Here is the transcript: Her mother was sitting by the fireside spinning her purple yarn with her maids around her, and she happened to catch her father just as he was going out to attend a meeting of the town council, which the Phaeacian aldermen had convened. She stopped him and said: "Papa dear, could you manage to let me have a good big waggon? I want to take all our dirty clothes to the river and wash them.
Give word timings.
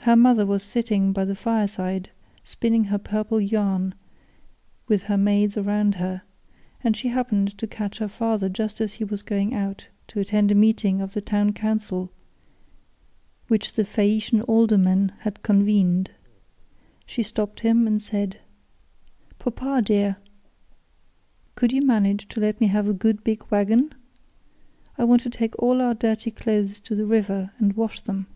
Her 0.00 0.14
mother 0.14 0.44
was 0.44 0.62
sitting 0.62 1.10
by 1.14 1.24
the 1.24 1.34
fireside 1.34 2.10
spinning 2.44 2.84
her 2.84 2.98
purple 2.98 3.40
yarn 3.40 3.94
with 4.88 5.04
her 5.04 5.16
maids 5.16 5.56
around 5.56 5.94
her, 5.94 6.20
and 6.84 6.94
she 6.94 7.08
happened 7.08 7.56
to 7.56 7.66
catch 7.66 7.96
her 7.96 8.08
father 8.08 8.50
just 8.50 8.78
as 8.78 8.92
he 8.92 9.04
was 9.04 9.22
going 9.22 9.54
out 9.54 9.88
to 10.08 10.20
attend 10.20 10.52
a 10.52 10.54
meeting 10.54 11.00
of 11.00 11.14
the 11.14 11.22
town 11.22 11.54
council, 11.54 12.12
which 13.46 13.72
the 13.72 13.86
Phaeacian 13.86 14.42
aldermen 14.42 15.12
had 15.20 15.42
convened. 15.42 16.10
She 17.06 17.22
stopped 17.22 17.60
him 17.60 17.86
and 17.86 18.02
said: 18.02 18.40
"Papa 19.38 19.80
dear, 19.82 20.18
could 21.54 21.72
you 21.72 21.80
manage 21.80 22.28
to 22.28 22.40
let 22.40 22.60
me 22.60 22.66
have 22.66 22.86
a 22.86 22.92
good 22.92 23.24
big 23.24 23.50
waggon? 23.50 23.94
I 24.98 25.04
want 25.04 25.22
to 25.22 25.30
take 25.30 25.56
all 25.58 25.80
our 25.80 25.94
dirty 25.94 26.30
clothes 26.32 26.80
to 26.80 26.94
the 26.94 27.06
river 27.06 27.52
and 27.58 27.72
wash 27.72 28.02
them. 28.02 28.26